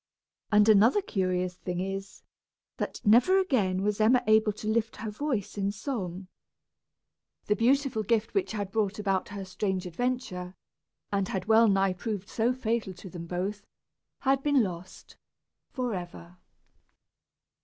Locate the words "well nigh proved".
11.45-12.29